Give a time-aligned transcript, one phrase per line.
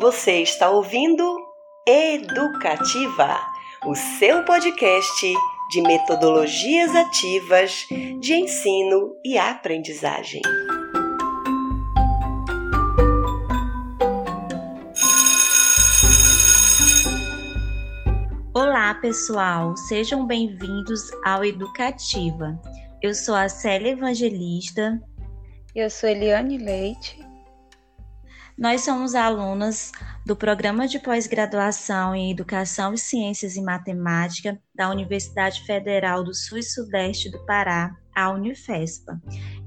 [0.00, 1.22] Você está ouvindo
[1.86, 3.38] Educativa,
[3.84, 5.34] o seu podcast
[5.70, 7.86] de metodologias ativas
[8.18, 10.40] de ensino e aprendizagem.
[18.54, 22.58] Olá, pessoal, sejam bem-vindos ao Educativa.
[23.02, 24.98] Eu sou a Célia Evangelista.
[25.74, 27.29] Eu sou Eliane Leite.
[28.60, 29.90] Nós somos alunas
[30.26, 36.58] do Programa de Pós-Graduação em Educação e Ciências e Matemática da Universidade Federal do Sul
[36.58, 39.18] e Sudeste do Pará, a Unifespa.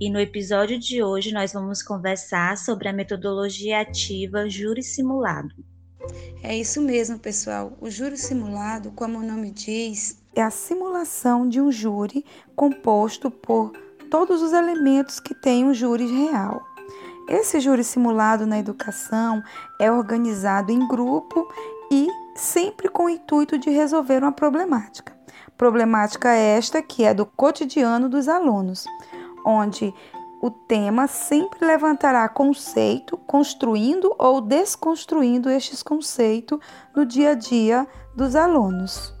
[0.00, 5.54] E no episódio de hoje nós vamos conversar sobre a metodologia ativa júri simulado.
[6.42, 7.78] É isso mesmo, pessoal.
[7.80, 12.24] O júri simulado, como o nome diz, é a simulação de um júri
[12.56, 13.70] composto por
[14.10, 16.60] todos os elementos que tem um júri real.
[17.30, 19.40] Esse júri simulado na educação
[19.78, 21.48] é organizado em grupo
[21.88, 25.16] e sempre com o intuito de resolver uma problemática.
[25.56, 28.84] Problemática esta que é do cotidiano dos alunos,
[29.46, 29.94] onde
[30.42, 36.58] o tema sempre levantará conceito, construindo ou desconstruindo estes conceitos
[36.96, 37.86] no dia a dia
[38.16, 39.14] dos alunos.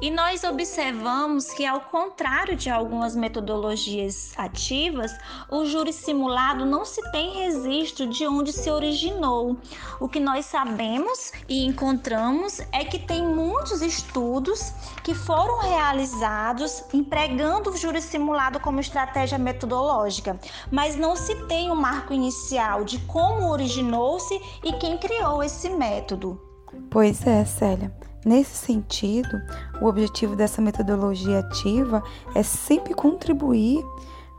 [0.00, 5.12] E nós observamos que, ao contrário de algumas metodologias ativas,
[5.50, 9.56] o júri simulado não se tem registro de onde se originou.
[9.98, 17.70] O que nós sabemos e encontramos é que tem muitos estudos que foram realizados empregando
[17.70, 20.38] o júri simulado como estratégia metodológica,
[20.70, 25.68] mas não se tem o um marco inicial de como originou-se e quem criou esse
[25.70, 26.47] método.
[26.90, 27.92] Pois é, Célia.
[28.24, 29.40] Nesse sentido,
[29.80, 32.02] o objetivo dessa metodologia ativa
[32.34, 33.84] é sempre contribuir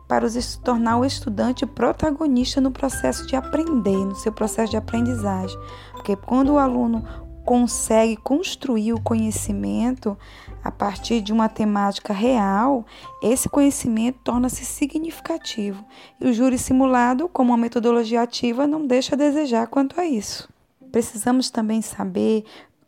[0.08, 5.58] para os, tornar o estudante protagonista no processo de aprender, no seu processo de aprendizagem.
[5.94, 7.06] Porque quando o aluno
[7.46, 10.18] consegue construir o conhecimento
[10.64, 12.86] a partir de uma temática real,
[13.24, 15.84] esse conhecimento torna-se significativo.
[16.20, 20.50] E o júri simulado, como uma metodologia ativa, não deixa a desejar quanto a isso.
[20.92, 22.44] Precisamos também saber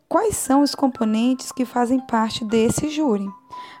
[0.08, 3.26] quais são os componentes que fazem parte desse júri.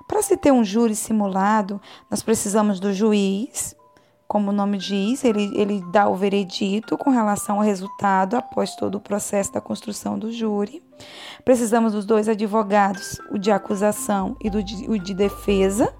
[0.08, 3.76] Para se ter um júri simulado, nós precisamos do juiz,
[4.32, 8.94] como o nome diz, ele, ele dá o veredito com relação ao resultado após todo
[8.94, 10.82] o processo da construção do júri.
[11.44, 15.94] Precisamos dos dois advogados, o de acusação e do de, o de defesa,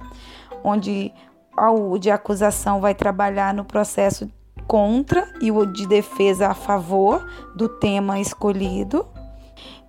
[0.65, 1.13] onde
[1.55, 4.31] o de acusação vai trabalhar no processo
[4.73, 9.07] contra e o de defesa a favor do tema escolhido.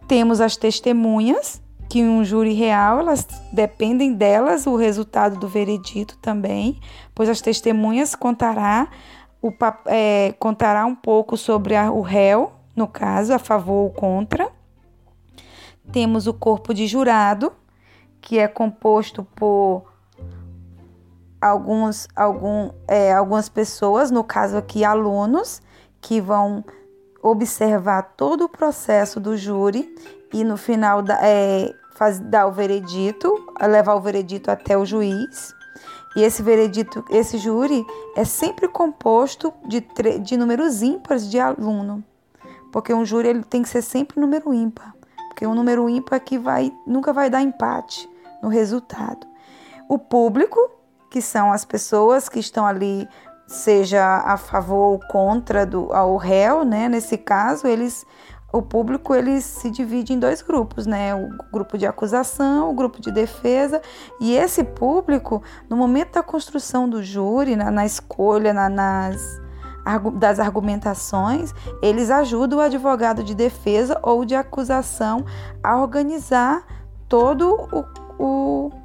[0.09, 6.17] Temos as testemunhas, que em um júri real, elas dependem delas o resultado do veredito
[6.17, 6.81] também,
[7.15, 8.89] pois as testemunhas contará,
[9.41, 9.53] o,
[9.85, 14.51] é, contará um pouco sobre a, o réu, no caso, a favor ou contra.
[15.93, 17.53] Temos o corpo de jurado,
[18.19, 19.92] que é composto por
[21.43, 25.61] alguns, algum, é, algumas pessoas, no caso aqui alunos,
[25.99, 26.63] que vão
[27.21, 29.93] observar todo o processo do júri
[30.33, 35.53] e no final da, é, faz, dar o veredito, levar o veredito até o juiz.
[36.15, 39.85] E esse veredito, esse júri é sempre composto de,
[40.21, 42.03] de números ímpares de aluno,
[42.71, 44.93] porque um júri ele tem que ser sempre número ímpar,
[45.29, 48.07] porque um número ímpar que vai nunca vai dar empate
[48.41, 49.27] no resultado.
[49.89, 50.59] O público,
[51.13, 53.07] que são as pessoas que estão ali
[53.45, 56.89] seja a favor ou contra do ao réu, né?
[56.89, 58.03] Nesse caso, eles
[58.51, 61.13] o público ele se divide em dois grupos, né?
[61.13, 63.79] O grupo de acusação, o grupo de defesa,
[64.19, 69.41] e esse público, no momento da construção do júri, na, na escolha, na, nas
[70.15, 75.25] das argumentações, eles ajudam o advogado de defesa ou de acusação
[75.61, 76.65] a organizar
[77.09, 77.85] todo o,
[78.17, 78.82] o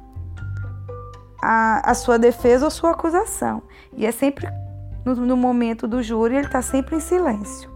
[1.41, 3.61] a, a sua defesa ou sua acusação.
[3.95, 4.47] E é sempre
[5.05, 7.69] no, no momento do júri, ele está sempre em silêncio.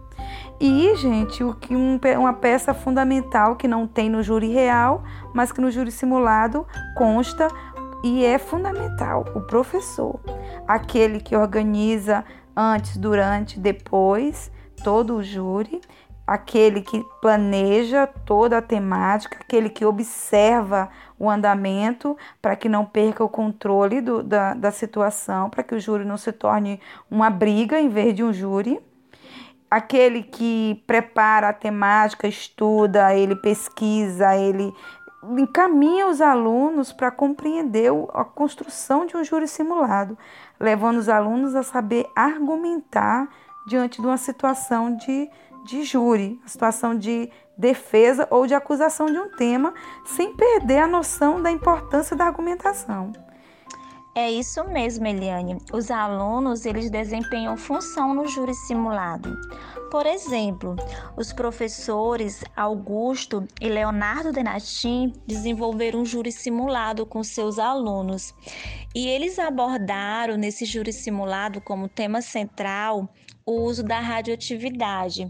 [0.60, 5.51] E, gente, o que um, uma peça fundamental que não tem no júri real, mas
[5.51, 6.65] que no júri simulado
[6.95, 7.48] consta
[8.04, 10.19] e é fundamental, o professor,
[10.68, 12.24] aquele que organiza
[12.56, 14.51] antes, durante, depois
[14.83, 15.80] todo o júri
[16.25, 20.89] aquele que planeja toda a temática, aquele que observa
[21.19, 25.79] o andamento para que não perca o controle do, da, da situação, para que o
[25.79, 26.79] júri não se torne
[27.11, 28.79] uma briga em vez de um júri.
[29.69, 34.73] Aquele que prepara a temática, estuda, ele pesquisa, ele
[35.37, 40.17] encaminha os alunos para compreender a construção de um júri simulado,
[40.59, 43.27] levando os alunos a saber argumentar
[43.65, 45.29] diante de uma situação de
[45.63, 49.74] de júri, a situação de defesa ou de acusação de um tema,
[50.06, 53.12] sem perder a noção da importância da argumentação.
[54.15, 55.57] É isso mesmo, Eliane.
[55.74, 59.36] Os alunos, eles desempenham função no júri simulado.
[59.89, 60.75] Por exemplo,
[61.18, 68.36] os professores Augusto e Leonardo Denatin desenvolveram um júri simulado com seus alunos.
[68.94, 73.10] E eles abordaram nesse júri simulado como tema central
[73.45, 75.30] o uso da radioatividade.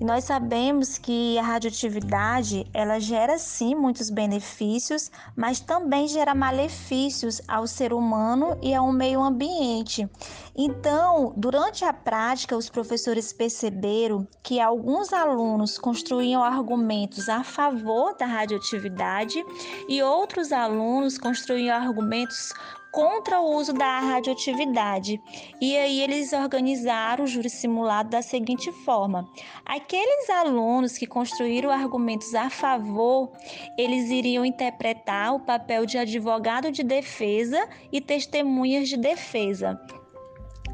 [0.00, 7.40] E nós sabemos que a radioatividade, ela gera sim muitos benefícios, mas também gera malefícios
[7.46, 10.08] ao ser humano e ao meio ambiente.
[10.56, 18.26] Então, durante a prática, os professores perceberam que alguns alunos construíam argumentos a favor da
[18.26, 19.44] radioatividade
[19.88, 22.52] e outros alunos construíam argumentos
[22.94, 25.20] contra o uso da radioatividade.
[25.60, 29.28] E aí eles organizaram o júri simulado da seguinte forma:
[29.66, 33.32] aqueles alunos que construíram argumentos a favor,
[33.76, 39.78] eles iriam interpretar o papel de advogado de defesa e testemunhas de defesa.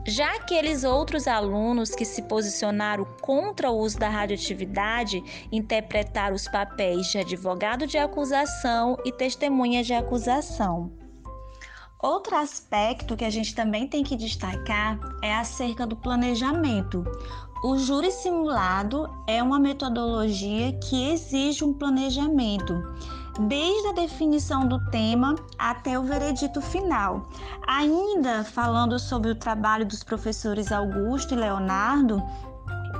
[0.06, 7.06] Já aqueles outros alunos que se posicionaram contra o uso da radioatividade interpretaram os papéis
[7.08, 10.99] de advogado de acusação e testemunha de acusação.
[12.02, 17.04] Outro aspecto que a gente também tem que destacar é acerca do planejamento.
[17.62, 22.82] O júri simulado é uma metodologia que exige um planejamento,
[23.46, 27.28] desde a definição do tema até o veredito final.
[27.66, 32.22] Ainda falando sobre o trabalho dos professores Augusto e Leonardo,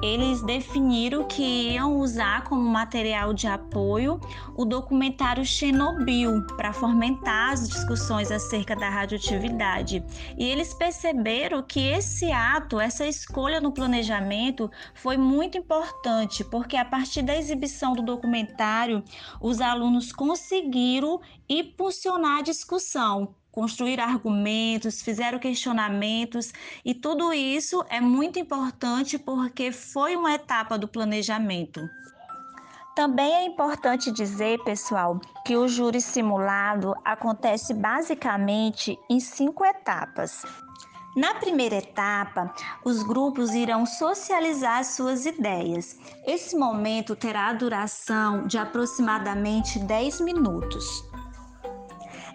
[0.03, 4.19] eles definiram que iam usar como material de apoio
[4.57, 10.03] o documentário Chernobyl para fomentar as discussões acerca da radioatividade.
[10.39, 16.85] E eles perceberam que esse ato, essa escolha no planejamento foi muito importante, porque a
[16.85, 19.03] partir da exibição do documentário,
[19.41, 21.21] os alunos conseguiram
[21.51, 26.53] impulsionar a discussão, construir argumentos, fizeram questionamentos
[26.85, 31.81] e tudo isso é muito importante porque foi uma etapa do planejamento.
[32.95, 40.45] Também é importante dizer, pessoal, que o júri simulado acontece basicamente em cinco etapas.
[41.17, 42.55] Na primeira etapa,
[42.85, 45.99] os grupos irão socializar suas ideias.
[46.25, 51.10] Esse momento terá a duração de aproximadamente 10 minutos.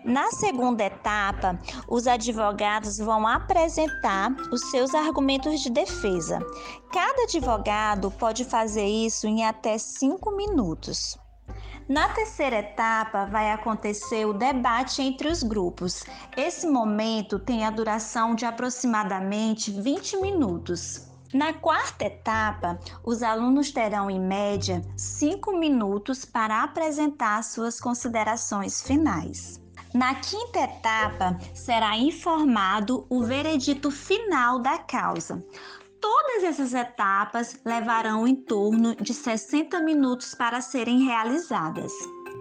[0.06, 6.46] Na segunda etapa, os advogados vão apresentar os seus argumentos de defesa.
[6.94, 11.18] Cada advogado pode fazer isso em até cinco minutos.
[11.90, 16.04] Na terceira etapa, vai acontecer o debate entre os grupos.
[16.38, 21.10] Esse momento tem a duração de aproximadamente 20 minutos.
[21.34, 29.65] Na quarta etapa, os alunos terão, em média, cinco minutos para apresentar suas considerações finais.
[29.96, 35.42] Na quinta etapa, será informado o veredito final da causa.
[36.02, 41.94] Todas essas etapas levarão em torno de 60 minutos para serem realizadas.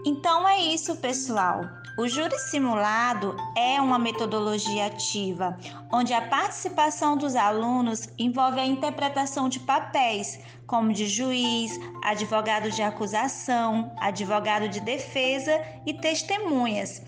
[0.05, 1.61] Então é isso, pessoal.
[1.97, 5.57] O júri simulado é uma metodologia ativa,
[5.93, 12.83] onde a participação dos alunos envolve a interpretação de papéis, como de juiz, advogado de
[12.83, 15.53] acusação, advogado de defesa
[15.87, 17.01] e testemunhas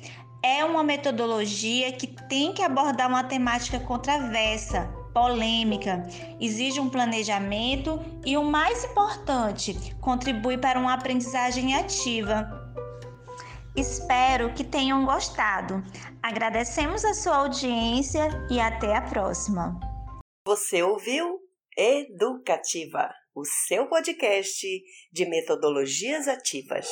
[0.46, 6.04] é uma metodologia que tem que abordar uma temática controversa, polêmica,
[6.40, 12.48] exige um planejamento e, o mais importante, contribui para uma aprendizagem ativa.
[13.74, 15.82] Espero que tenham gostado.
[16.22, 19.80] Agradecemos a sua audiência e até a próxima.
[20.46, 21.40] Você ouviu
[21.76, 24.66] Educativa, o seu podcast
[25.12, 26.88] de metodologias ativas.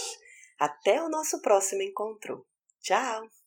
[0.59, 2.45] Até o nosso próximo encontro.
[2.83, 3.44] Tchau!